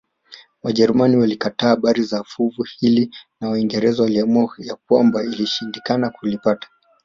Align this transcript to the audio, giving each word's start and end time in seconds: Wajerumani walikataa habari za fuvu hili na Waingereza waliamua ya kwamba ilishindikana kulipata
Wajerumani 0.63 1.17
walikataa 1.17 1.67
habari 1.69 2.03
za 2.03 2.23
fuvu 2.23 2.63
hili 2.79 3.09
na 3.41 3.49
Waingereza 3.49 4.03
waliamua 4.03 4.55
ya 4.57 4.75
kwamba 4.75 5.23
ilishindikana 5.23 6.09
kulipata 6.09 6.69